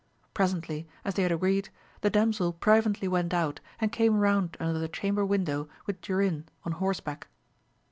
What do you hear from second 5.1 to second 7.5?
window with Durin on horseback.